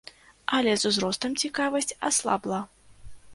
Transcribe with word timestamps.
Але 0.59 0.71
з 0.83 0.87
узростам 0.89 1.35
цікавасць 1.43 1.97
аслабла. 2.11 2.59